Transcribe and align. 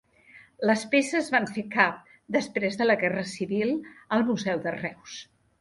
Les 0.69 0.85
peces 0.93 1.29
van 1.35 1.45
fer 1.57 1.65
cap 1.75 2.01
després 2.37 2.79
de 2.81 2.89
la 2.89 2.97
guerra 3.05 3.29
civil, 3.35 3.77
al 4.19 4.29
Museu 4.31 4.65
de 4.65 4.79
Reus. 4.83 5.25